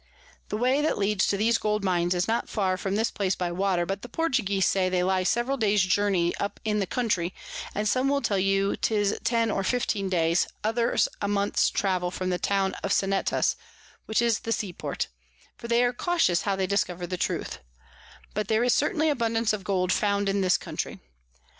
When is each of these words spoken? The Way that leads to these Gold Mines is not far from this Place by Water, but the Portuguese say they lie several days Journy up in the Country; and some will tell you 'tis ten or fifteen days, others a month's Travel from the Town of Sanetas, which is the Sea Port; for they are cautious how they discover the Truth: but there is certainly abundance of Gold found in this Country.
The 0.49 0.57
Way 0.57 0.81
that 0.81 0.97
leads 0.97 1.27
to 1.27 1.37
these 1.37 1.59
Gold 1.59 1.83
Mines 1.83 2.15
is 2.15 2.27
not 2.27 2.49
far 2.49 2.75
from 2.75 2.95
this 2.95 3.11
Place 3.11 3.35
by 3.35 3.51
Water, 3.51 3.85
but 3.85 4.01
the 4.01 4.09
Portuguese 4.09 4.65
say 4.65 4.89
they 4.89 5.03
lie 5.03 5.21
several 5.21 5.57
days 5.57 5.83
Journy 5.83 6.35
up 6.37 6.59
in 6.65 6.79
the 6.79 6.87
Country; 6.87 7.35
and 7.75 7.87
some 7.87 8.09
will 8.09 8.23
tell 8.23 8.39
you 8.39 8.75
'tis 8.75 9.19
ten 9.23 9.51
or 9.51 9.63
fifteen 9.63 10.09
days, 10.09 10.47
others 10.63 11.07
a 11.21 11.27
month's 11.27 11.69
Travel 11.69 12.09
from 12.09 12.31
the 12.31 12.39
Town 12.39 12.73
of 12.83 12.91
Sanetas, 12.91 13.55
which 14.07 14.23
is 14.23 14.39
the 14.39 14.51
Sea 14.51 14.73
Port; 14.73 15.05
for 15.55 15.67
they 15.67 15.83
are 15.83 15.93
cautious 15.93 16.41
how 16.41 16.55
they 16.55 16.65
discover 16.65 17.05
the 17.05 17.15
Truth: 17.15 17.59
but 18.33 18.47
there 18.47 18.63
is 18.63 18.73
certainly 18.73 19.07
abundance 19.11 19.53
of 19.53 19.63
Gold 19.63 19.91
found 19.91 20.27
in 20.27 20.41
this 20.41 20.57
Country. 20.57 20.99